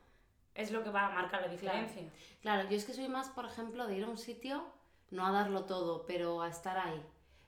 [0.54, 2.04] es lo que va a marcar la diferencia.
[2.42, 4.64] Claro, yo es que soy más, por ejemplo, de ir a un sitio,
[5.10, 7.02] no a darlo todo, pero a estar ahí.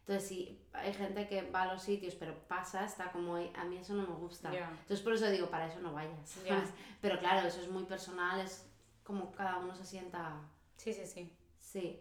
[0.08, 3.78] Entonces, si hay gente que va a los sitios, pero pasa, está como a mí
[3.78, 4.54] eso no me gusta.
[4.54, 6.44] Entonces, por eso digo, para eso no vayas.
[6.44, 6.58] Ya.
[6.58, 6.70] ¿sabes?
[7.02, 8.70] Pero claro, eso es muy personal, es
[9.04, 10.42] como cada uno se sienta.
[10.78, 11.34] Sí, sí, sí.
[11.60, 12.00] Sí.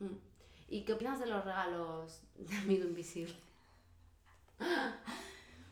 [0.00, 0.16] Mm.
[0.68, 3.34] ¿Y qué opinas de los regalos de Amigo Invisible?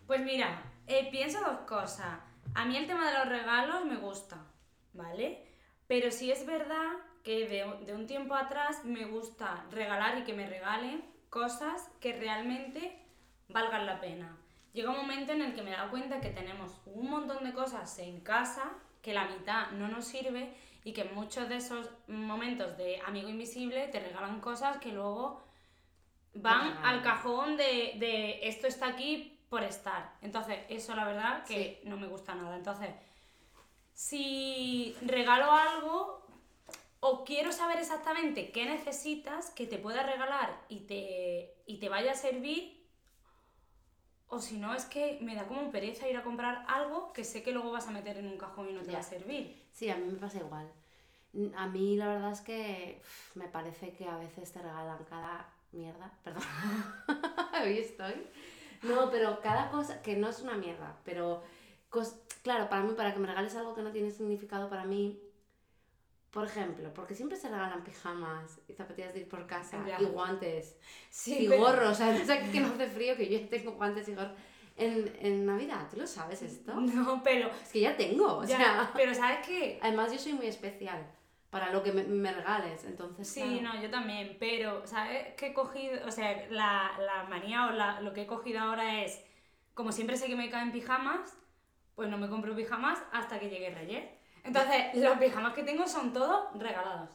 [0.06, 2.18] Pues mira, eh, pienso dos cosas.
[2.56, 4.44] A mí el tema de los regalos me gusta,
[4.92, 5.46] ¿vale?
[5.86, 10.34] Pero sí es verdad que de, de un tiempo atrás me gusta regalar y que
[10.34, 12.98] me regalen cosas que realmente
[13.48, 14.36] valgan la pena.
[14.72, 17.52] Llega un momento en el que me he dado cuenta que tenemos un montón de
[17.52, 18.70] cosas en casa
[19.02, 23.28] que la mitad no nos sirve y que en muchos de esos momentos de amigo
[23.28, 25.42] invisible te regalan cosas que luego
[26.34, 30.14] van al cajón de, de esto está aquí por estar.
[30.22, 32.56] Entonces, eso la verdad que no me gusta nada.
[32.56, 32.90] Entonces,
[33.92, 36.26] si regalo algo
[37.00, 42.12] o quiero saber exactamente qué necesitas que te pueda regalar y te, y te vaya
[42.12, 42.78] a servir,
[44.28, 47.42] o si no, es que me da como pereza ir a comprar algo que sé
[47.42, 49.66] que luego vas a meter en un cajón y no te va a servir.
[49.72, 50.70] Sí, a mí me pasa igual.
[51.56, 53.02] A mí la verdad es que
[53.34, 56.42] me parece que a veces te regalan cada mierda, perdón,
[57.62, 58.14] hoy estoy.
[58.82, 61.42] No, pero cada cosa, que no es una mierda, pero
[62.42, 65.20] claro, para mí, para que me regales algo que no tiene significado para mí,
[66.30, 70.76] por ejemplo, porque siempre se regalan pijamas y zapatillas de ir por casa y guantes
[71.26, 74.14] y gorros, o sea, no sé que no hace frío que yo tengo guantes y
[74.14, 74.32] gorros.
[74.76, 76.72] En, en, Navidad, ¿tú lo sabes esto?
[76.80, 77.48] No, pero...
[77.48, 78.90] Es que ya tengo, o sea...
[78.94, 79.78] Pero ¿sabes qué?
[79.82, 81.04] Además yo soy muy especial
[81.50, 83.28] para lo que me, regales, entonces...
[83.28, 86.06] Sí, no, yo también, pero, ¿sabes qué he cogido?
[86.06, 89.20] O sea, la, la manía o la, lo que he cogido ahora es,
[89.74, 91.36] como siempre sé que me caen pijamas,
[91.96, 94.19] pues no me compro pijamas hasta que llegue Reyes.
[94.44, 97.10] Entonces, los pijamas que tengo son todos regalados.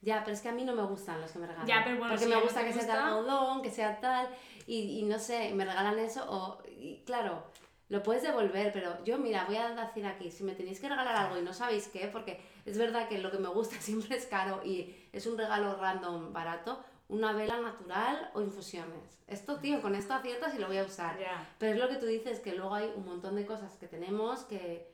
[0.00, 1.66] Ya, pero es que a mí no me gustan los que me regalan.
[1.66, 4.28] Ya, pero bueno, Porque me gusta que sea de algodón, que sea tal,
[4.66, 7.44] y, y, no sé, me regalan eso, o, y claro,
[7.88, 11.14] lo puedes devolver, pero yo, mira, voy a decir aquí, si me tenéis que regalar
[11.14, 14.26] algo y no sabéis qué, porque es verdad que lo que me gusta siempre es
[14.26, 19.20] caro y es un regalo random barato, una vela natural o infusiones.
[19.26, 21.18] Esto, tío, con esto aciertas y lo voy a usar.
[21.58, 24.40] Pero es lo que tú dices, que luego hay un montón de cosas que tenemos
[24.44, 24.91] que,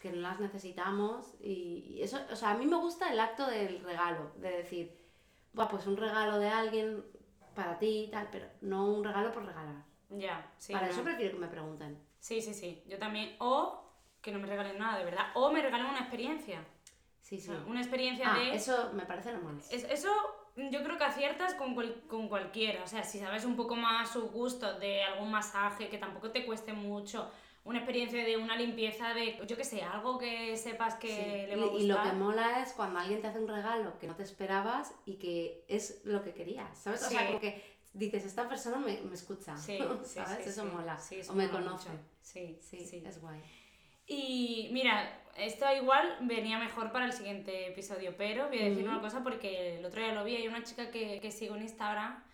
[0.00, 3.84] que no las necesitamos y, eso, o sea, a mí me gusta el acto del
[3.84, 4.98] regalo, de decir,
[5.52, 7.04] bueno, pues un regalo de alguien
[7.54, 9.84] para ti y tal, pero no un regalo por regalar.
[10.08, 10.72] Ya, sí.
[10.72, 11.98] Para eso prefiero que me pregunten.
[12.18, 12.82] Sí, sí, sí.
[12.86, 13.36] Yo también.
[13.38, 13.84] O
[14.20, 15.26] que no me regalen nada, de verdad.
[15.34, 16.64] O me regalen una experiencia.
[17.20, 17.52] Sí, sí.
[17.66, 18.54] una experiencia ah, de.
[18.54, 19.58] Eso me parece normal.
[19.70, 20.10] Es, eso
[20.56, 21.74] yo creo que aciertas con,
[22.08, 22.82] con cualquiera.
[22.82, 26.44] O sea, si sabes un poco más su gusto de algún masaje que tampoco te
[26.44, 27.30] cueste mucho,
[27.64, 31.64] una experiencia de una limpieza de, yo qué sé, algo que sepas que le va
[31.64, 31.82] a gustar.
[31.82, 34.94] Y lo que mola es cuando alguien te hace un regalo que no te esperabas
[35.04, 37.02] y que es lo que querías, ¿sabes?
[37.02, 40.46] O sea, como que dices, esta persona me, me escucha, sí, ¿sabes?
[40.46, 40.98] eso mola.
[41.28, 41.90] o me conoce.
[42.22, 43.02] Sí, sí, sí.
[43.06, 43.42] Es guay.
[44.06, 49.00] Y mira, esto igual venía mejor para el siguiente episodio, pero voy a decir una
[49.00, 52.24] cosa porque el otro día lo vi, hay una chica que, que sigo en Instagram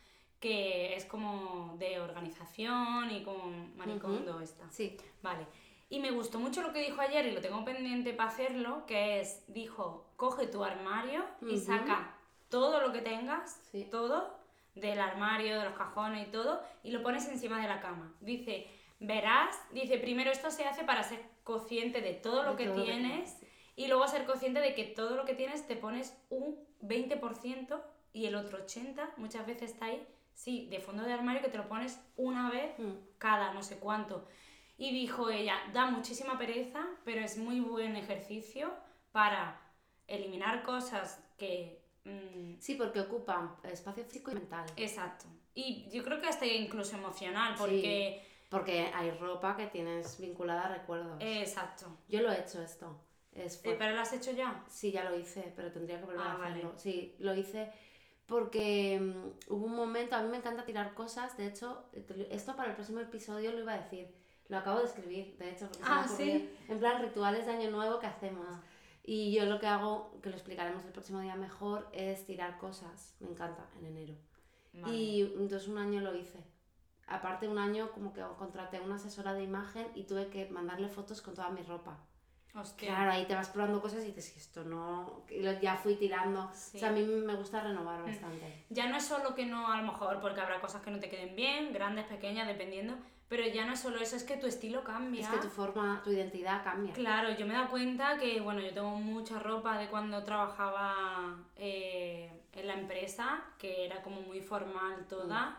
[0.41, 4.71] que es como de organización y como maricondo esta.
[4.71, 4.97] Sí.
[5.23, 5.47] Vale.
[5.89, 9.21] Y me gustó mucho lo que dijo ayer y lo tengo pendiente para hacerlo, que
[9.21, 12.17] es, dijo, coge tu armario y saca
[12.49, 14.37] todo lo que tengas, todo,
[14.75, 18.13] del armario, de los cajones y todo, y lo pones encima de la cama.
[18.21, 18.67] Dice,
[18.99, 23.37] verás, dice, primero esto se hace para ser consciente de todo lo que tienes
[23.77, 27.81] y luego ser consciente de que todo lo que tienes te pones un 20%
[28.13, 31.59] y el otro 80% muchas veces está ahí, sí, de fondo de armario que te
[31.59, 32.93] lo pones una vez mm.
[33.19, 34.29] cada no sé cuánto.
[34.79, 38.73] Y dijo ella, da muchísima pereza, pero es muy buen ejercicio
[39.11, 39.61] para
[40.07, 42.61] eliminar cosas que Mm.
[42.61, 44.65] Sí, porque ocupan espacio físico y mental.
[44.77, 45.27] Exacto.
[45.55, 48.23] Y yo creo que hasta incluso emocional, porque...
[48.49, 51.17] porque hay ropa que tienes vinculada a recuerdos.
[51.21, 51.99] Exacto.
[52.09, 53.01] Yo lo he hecho esto.
[53.33, 54.65] Es eh, ¿Pero lo has hecho ya?
[54.69, 56.73] Sí, ya lo hice, pero tendría que volver ah, a hacerlo.
[56.77, 57.71] Sí, lo hice
[58.27, 61.85] porque mm, hubo un momento, a mí me encanta tirar cosas, de hecho,
[62.31, 64.15] esto para el próximo episodio lo iba a decir,
[64.49, 66.51] lo acabo de escribir, de hecho, porque ah, ¿sí?
[66.69, 68.47] en plan rituales de año nuevo que hacemos.
[68.49, 68.63] Ah.
[69.09, 73.15] Y yo lo que hago, que lo explicaremos el próximo día mejor, es tirar cosas.
[73.21, 74.15] Me encanta, en enero.
[74.89, 76.45] Y entonces un año lo hice.
[77.07, 81.23] Aparte un año como que contraté una asesora de imagen y tuve que mandarle fotos
[81.23, 82.05] con toda mi ropa.
[82.57, 82.89] Hostia.
[82.89, 85.23] Claro, ahí te vas probando cosas y dices, esto no...
[85.61, 86.45] ya fui tirando.
[86.45, 88.07] O sea, a mí me gusta renovar mm.
[88.07, 88.65] bastante.
[88.71, 91.09] Ya no es solo que no, a lo mejor, porque habrá cosas que no te
[91.09, 92.95] queden bien, grandes, pequeñas, dependiendo,
[93.29, 95.21] pero ya no es solo eso, es que tu estilo cambia.
[95.21, 96.93] Es que tu forma, tu identidad cambia.
[96.93, 101.37] Claro, yo me he dado cuenta que, bueno, yo tengo mucha ropa de cuando trabajaba
[101.57, 105.51] eh, en la empresa, que era como muy formal toda.
[105.51, 105.57] Mm.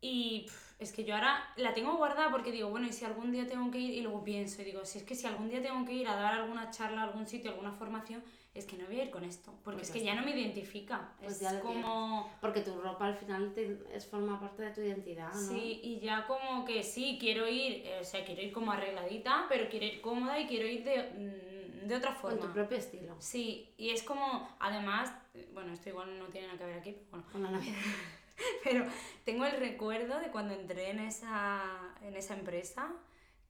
[0.00, 0.46] Y
[0.78, 3.70] es que yo ahora la tengo guardada porque digo, bueno, y si algún día tengo
[3.70, 5.94] que ir, y luego pienso, y digo, si es que si algún día tengo que
[5.94, 9.04] ir a dar alguna charla a algún sitio, alguna formación, es que no voy a
[9.04, 11.12] ir con esto, porque pues es que ya no me identifica.
[11.18, 12.30] Pues es como...
[12.40, 15.48] Porque tu ropa al final te, es, forma parte de tu identidad, ¿no?
[15.48, 19.46] Sí, y ya como que sí, quiero ir, eh, o sea, quiero ir como arregladita,
[19.48, 22.38] pero quiero ir cómoda y quiero ir de, mm, de otra forma.
[22.38, 23.16] Con tu propio estilo.
[23.18, 25.10] Sí, y es como, además,
[25.54, 27.26] bueno, esto igual no tiene nada que ver aquí, pero bueno.
[27.32, 27.76] Con la Navidad.
[28.64, 28.84] pero
[29.24, 32.92] tengo el recuerdo de cuando entré en esa, en esa empresa,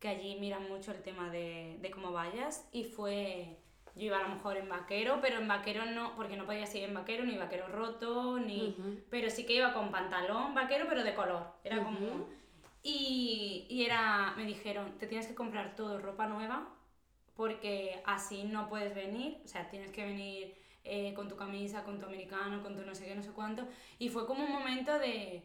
[0.00, 3.58] que allí miran mucho el tema de, de cómo vayas, y fue
[3.96, 6.84] yo iba a lo mejor en vaquero, pero en vaquero no, porque no podía ir
[6.84, 8.76] en vaquero, ni vaquero roto, ni...
[9.08, 11.46] Pero sí que iba con pantalón vaquero, pero de color.
[11.64, 12.28] Era como...
[12.82, 16.68] Y, y era, me dijeron, te tienes que comprar todo ropa nueva
[17.36, 20.55] porque así no puedes venir, o sea, tienes que venir
[20.86, 23.66] eh, con tu camisa, con tu americano, con tu no sé qué, no sé cuánto.
[23.98, 25.42] Y fue como un momento de...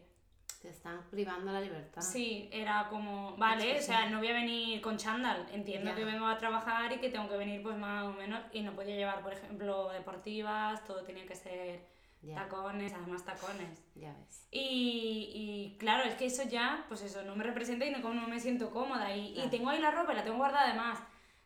[0.60, 2.00] Te están privando la libertad.
[2.02, 5.96] Sí, era como, vale, o sea, no voy a venir con chándal, entiendo Ya.
[5.96, 8.72] que vengo a trabajar y que tengo que venir pues más o menos, y no
[8.72, 11.84] podía llevar, por ejemplo, deportivas, todo tenía que ser
[12.22, 13.82] Ya, tacones, además tacones.
[13.96, 14.46] ya ves.
[14.52, 18.14] Y, y claro, es que eso ya, pues eso, no me representa y no, como
[18.14, 19.16] no me siento cómoda.
[19.16, 21.00] Y, y tengo ahí la ropa la tengo guardada además.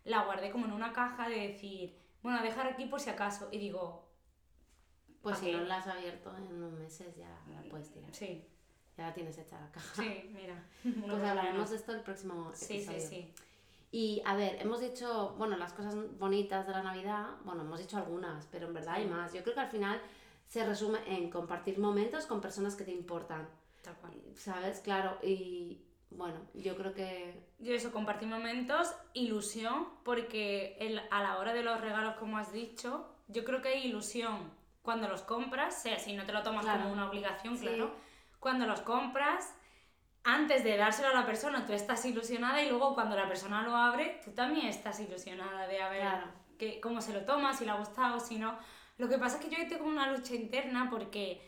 [0.05, 1.97] La guardé como en una caja de decir,
[2.27, 3.49] bueno, a dejar aquí por si acaso.
[3.53, 4.05] Y digo,
[5.23, 5.57] Pues ¿Pa si qué?
[5.57, 8.13] no la has abierto en unos meses ya la puedes tirar.
[8.13, 8.45] sí,
[8.97, 10.03] Ya la tienes hecha la caja.
[10.03, 10.61] sí, mira.
[11.09, 13.01] Pues hablaremos de esto el próximo Sí, episodio.
[13.01, 13.35] sí, sí.
[13.93, 17.97] Y a ver, hemos dicho, bueno, las cosas bonitas de la Navidad, bueno, hemos dicho
[17.97, 19.09] algunas, pero en verdad hay Sí.
[19.11, 19.33] más.
[19.33, 20.01] Yo creo que al final
[20.49, 23.49] se resume en compartir momentos con personas que te importan,
[23.83, 24.15] Tal cual.
[24.35, 24.81] ¿sabes?
[24.81, 31.39] Claro, y bueno, yo creo que Yo eso, compartir momentos, ilusión, porque el- a la
[31.39, 34.51] hora de los regalos, como has dicho, yo creo que hay ilusión
[34.83, 36.83] cuando los compras, sea si no te lo tomas Claro.
[36.83, 37.67] como una obligación, Sí.
[37.67, 37.95] claro.
[38.39, 39.53] Cuando los compras,
[40.23, 43.75] antes de dárselo a la persona, tú estás ilusionada y luego cuando la persona lo
[43.75, 46.27] abre, tú también estás ilusionada de a ver Claro.
[46.59, 48.57] que, cómo se lo toma, si le ha gustado, si no.
[48.99, 51.41] Lo que pasa es que yo tengo una lucha interna porque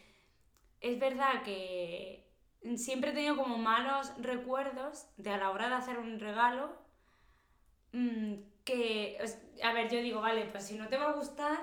[0.80, 2.27] es verdad que
[2.76, 6.76] siempre he tenido como malos recuerdos de a la hora de hacer un regalo
[7.92, 9.18] mm, que,
[9.62, 11.58] a ver, yo digo, vale, pues si no te va a gustar,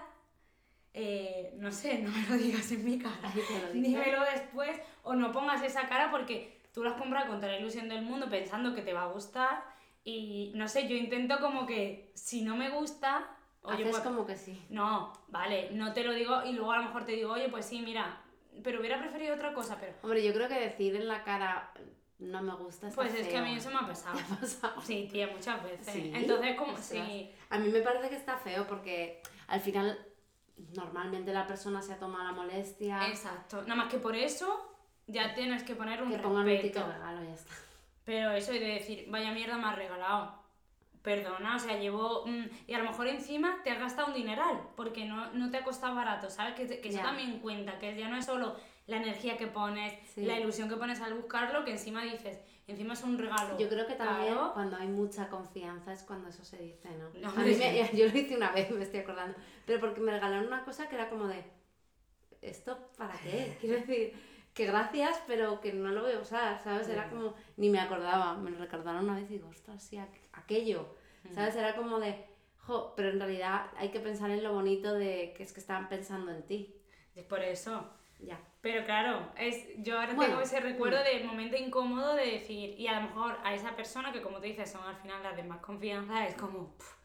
[0.94, 3.34] eh, no sé, no me lo digas en mi cara,
[3.74, 7.60] dímelo después o no pongas esa cara porque tú lo has comprado con toda la
[7.60, 9.64] ilusión del mundo pensando que te va a gustar
[10.04, 13.28] y no sé, yo intento como que si no me gusta,
[13.64, 14.62] oye, haces pues como que sí.
[14.70, 17.66] no, vale, no te lo digo y luego a lo mejor te digo, oye, pues
[17.66, 18.22] sí, mira,
[18.64, 21.72] pero hubiera preferido otra cosa, pero Hombre, yo creo que decir en la cara
[22.20, 24.18] no me gusta pues es que a mí eso me ha pasado.
[24.28, 24.82] ¿Te ha pasado?
[24.82, 25.94] Sí, tía, muchas veces.
[25.94, 26.12] ¿Sí?
[26.14, 30.00] Entonces, como, sí, A mí me parece que está feo porque al final
[30.74, 33.62] normalmente la persona se ha tomado la molestia exacto.
[33.64, 34.72] Nada más que por eso
[35.08, 36.80] ya tienes que poner un que pongan un respeto.
[36.80, 37.54] ticket regalo y ya está.
[38.06, 40.45] Pero eso de decir, vaya mierda me has regalado.
[41.06, 42.26] Perdona, o sea, llevo...
[42.26, 45.58] mm, y a lo mejor encima te has gastado un dineral, porque no, no te
[45.58, 46.56] ha costado barato, ¿sabes?
[46.56, 48.56] Que, que eso también cuenta, que ya no es solo
[48.88, 50.26] la energía que pones, Sí.
[50.26, 53.58] la ilusión que pones al buscarlo, que encima dices, encima es un regalo.
[53.58, 57.10] Yo creo que también cuando hay mucha confianza es cuando eso se dice, ¿no?
[57.20, 60.12] No, A mí me- yo lo hice una vez, me estoy acordando, pero porque me
[60.12, 61.44] regalaron una cosa que era como de,
[62.42, 63.58] ¿esto para qué?
[63.62, 64.14] Quiero decir,
[64.54, 66.88] que gracias, pero que no lo voy a usar, ¿sabes?
[66.88, 70.25] Era como, ni me acordaba, me lo recordaron una vez y digo, ostras, sí, aqu-
[70.36, 70.96] aquello,
[71.34, 71.56] ¿sabes?
[71.56, 72.26] Era como de,
[72.60, 75.90] jo, pero en realidad hay que pensar en lo bonito de que es que estaban
[75.90, 76.76] pensando en ti,
[77.16, 77.90] Es por eso.
[78.20, 78.40] ya.
[78.62, 82.88] Pero claro, es, yo ahora Bueno, tengo ese recuerdo de momento incómodo de decir, y
[82.88, 85.44] a lo mejor a esa persona que como te dices son al final las de
[85.44, 86.96] más confianza, es como, "Puf,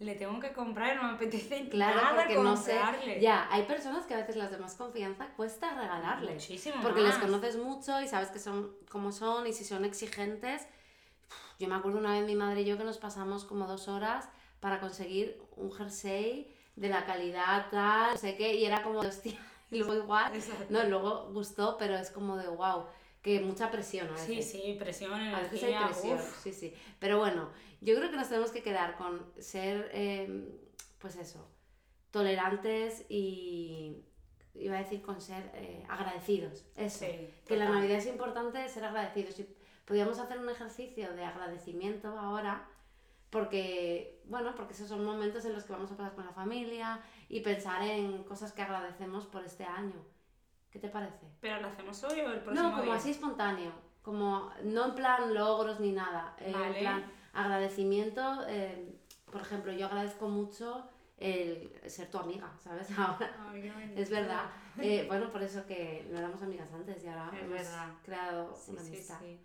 [0.00, 3.20] le tengo que comprar, no me apetece Claro, nada porque no sé, comprarle.
[3.20, 6.34] ya, hay personas que a veces las de más confianza cuesta regalarles.
[6.34, 7.24] Muchísimo Porque les más.
[7.24, 10.68] conoces mucho y sabes que son como son y si son exigentes.
[11.58, 14.28] Yo me acuerdo una vez mi madre y yo que nos pasamos como dos horas
[14.60, 19.36] para conseguir un jersey de la calidad tal, no sé qué, y era como, hostia,
[19.70, 20.66] y luego igual, Exacto.
[20.70, 22.84] no, luego gustó, pero es como de wow,
[23.22, 24.52] que mucha presión a Sí, veces.
[24.52, 26.42] sí, presión, A veces hay energía, presión, uf.
[26.42, 26.74] sí, sí.
[27.00, 30.60] Pero bueno, yo creo que nos tenemos que quedar con ser, eh,
[31.00, 31.44] pues eso,
[32.12, 34.04] tolerantes y
[34.54, 36.64] iba a decir con ser eh, agradecidos.
[36.76, 37.04] Eso.
[37.04, 37.68] Sí, que la.
[37.68, 39.34] Navidad es importante ser agradecidos.
[39.34, 39.44] Si
[39.88, 42.68] podíamos hacer un ejercicio de agradecimiento ahora,
[43.30, 47.00] porque, bueno, porque esos son momentos en los que vamos a pasar con la familia
[47.30, 49.96] y pensar en cosas que agradecemos por este año.
[50.70, 51.26] ¿Qué te parece?
[51.40, 52.94] Pero lo hacemos hoy o el próximo No, como día?
[52.96, 53.72] así espontáneo,
[54.02, 56.66] como no en plan logros ni nada, eh, Vale.
[56.66, 58.44] en plan agradecimiento.
[58.48, 58.94] eh,
[59.30, 62.88] por ejemplo, yo agradezco mucho el ser tu amiga, ¿sabes?
[62.98, 64.00] Ahora, bonito.
[64.00, 64.44] es verdad.
[64.78, 67.88] Eh, bueno, por eso que no éramos amigas antes y ahora Es hemos verdad.
[68.04, 69.18] creado Sí, una amistad.
[69.20, 69.26] sí.
[69.26, 69.44] Sí,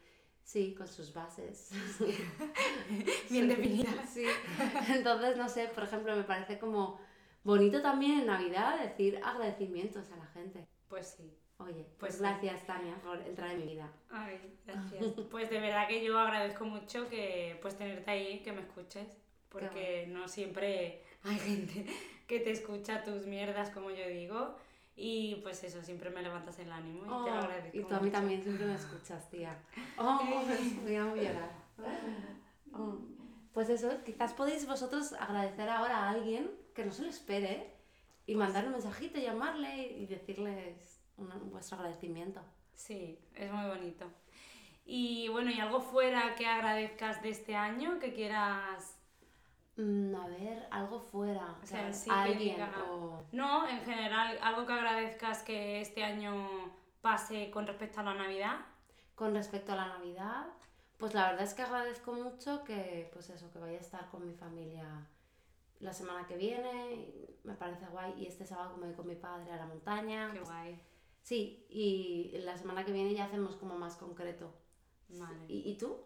[0.77, 1.71] con sus bases.
[3.29, 4.09] Bien definidas.
[4.13, 4.25] Sí.
[4.89, 6.99] Entonces, no sé, por ejemplo, me parece como
[7.43, 10.67] bonito también en Navidad decir agradecimientos a la gente.
[10.87, 11.33] Pues sí.
[11.57, 12.19] Oye, Pues pues sí.
[12.19, 13.91] gracias Tania por entrar en mi vida.
[14.09, 15.03] Ay, gracias.
[15.31, 19.07] Pues de verdad que yo agradezco mucho que pues tenerte ahí, que me escuches,
[19.49, 21.85] porque no siempre hay gente
[22.27, 24.55] que te escucha tus mierdas, como yo digo,
[24.95, 27.77] y pues eso, siempre me levantas el ánimo y te Oh, lo agradezco.
[27.77, 29.57] y tú a mí también siempre me escuchas, tía.
[29.97, 30.19] Oh,
[30.83, 31.51] voy a llorar.
[32.73, 32.97] Oh.
[33.53, 37.71] Pues eso, quizás podéis vosotros agradecer ahora a alguien que no se lo espere
[38.25, 40.99] y mandar un mensajito, llamarle y decirles
[41.51, 42.41] vuestro agradecimiento.
[42.73, 44.05] Sí, es muy bonito.
[44.85, 48.92] Y bueno, ¿y algo fuera que agradezcas de este año, que quieras
[49.77, 51.55] a ver, algo fuera.
[51.61, 56.71] O sea, sí alguien o- No, en general, algo que agradezcas que este año
[57.01, 58.57] pase con respecto a la Navidad.
[59.15, 60.45] Con respecto a la Navidad,
[60.97, 64.25] pues la verdad es que agradezco mucho que, pues eso, que vaya a estar con
[64.25, 65.07] mi familia
[65.79, 67.05] la semana que viene,
[67.43, 70.31] me parece guay, y este sábado me voy con mi padre a la montaña.
[70.31, 70.81] Qué guay.
[71.21, 74.53] Sí, y la semana que viene ya hacemos como más concreto.
[75.09, 75.45] Vale.
[75.47, 75.97] ¿Y, y tú?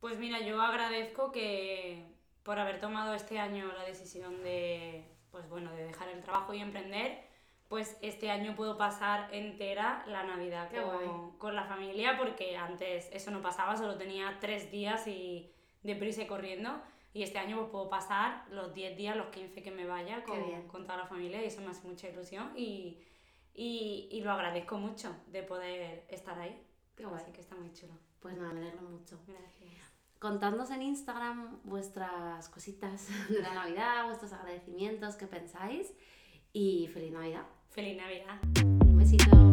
[0.00, 5.72] Pues mira, yo agradezco que por haber tomado este año la decisión de, pues bueno,
[5.72, 7.24] de dejar el trabajo y emprender,
[7.68, 13.30] pues este año puedo pasar entera la Navidad con, con la familia, porque antes eso
[13.30, 15.50] no pasaba, solo tenía tres días y
[15.82, 16.82] deprisa y corriendo.
[17.14, 20.66] Y este año pues puedo pasar los 10 días, los 15 que me vaya con,
[20.68, 23.02] con toda la familia y eso me hace mucha ilusión y,
[23.54, 26.58] y, y lo agradezco mucho de poder estar ahí.
[26.96, 27.20] Qué guay.
[27.20, 27.92] Así que está muy chulo.
[28.20, 29.18] Pues nada, me alegro mucho.
[29.26, 29.81] Gracias.
[30.22, 35.92] Contadnos en Instagram vuestras cositas de la Navidad, vuestros agradecimientos, qué pensáis,
[36.52, 37.42] y feliz Navidad.
[37.70, 38.40] Feliz Navidad.
[38.86, 39.51] Un besito.